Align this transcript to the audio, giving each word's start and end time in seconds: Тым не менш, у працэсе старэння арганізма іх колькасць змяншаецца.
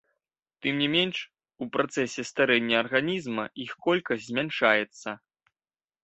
Тым 0.65 0.75
не 0.83 0.85
менш, 0.93 1.17
у 1.65 1.67
працэсе 1.75 2.21
старэння 2.29 2.75
арганізма 2.83 3.45
іх 3.65 3.71
колькасць 3.89 4.25
змяншаецца. 4.29 5.09